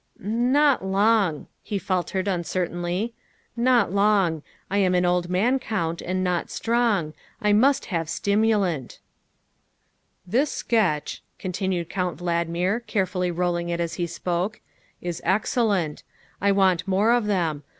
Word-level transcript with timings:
''Not 0.55 0.83
long, 0.83 1.45
''he 1.61 1.77
faltered 1.77 2.27
uncertainly, 2.27 3.13
''not 3.55 3.91
long. 3.93 4.41
I 4.67 4.79
'm 4.79 4.95
an 4.95 5.05
old 5.05 5.29
man, 5.29 5.59
Count, 5.59 6.01
and 6.01 6.23
not 6.23 6.49
strong. 6.49 7.13
I 7.39 7.53
must 7.53 7.85
have 7.93 8.09
stimulant. 8.09 8.97
''"This 10.35 10.51
sketch," 10.51 11.21
continued 11.37 11.87
Count 11.89 12.17
Valdmir, 12.17 12.79
carefully 12.87 13.29
rolling 13.29 13.69
it 13.69 13.79
as 13.79 13.93
he 13.93 14.07
spoke," 14.07 14.59
is 15.09 15.21
excellent. 15.23 16.01
I 16.41 16.51
want 16.51 16.87
more 16.87 17.11
of 17.11 17.27
them. 17.27 17.61